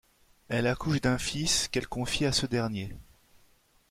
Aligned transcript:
Elle 0.49 0.65
accouche 0.65 0.99
d'un 0.99 1.19
fils 1.19 1.67
qu'elle 1.67 1.87
confie 1.87 2.25
à 2.25 2.31
ce 2.31 2.47
dernier. 2.47 2.91